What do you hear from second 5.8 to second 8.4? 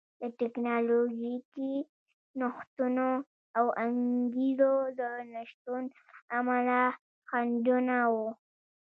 له امله خنډونه وو